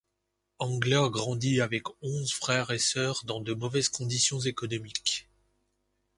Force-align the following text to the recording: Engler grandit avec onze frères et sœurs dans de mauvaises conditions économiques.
Engler 0.57 1.09
grandit 1.11 1.61
avec 1.61 1.83
onze 2.01 2.33
frères 2.33 2.71
et 2.71 2.79
sœurs 2.79 3.21
dans 3.23 3.39
de 3.39 3.53
mauvaises 3.53 3.89
conditions 3.89 4.39
économiques. 4.39 5.29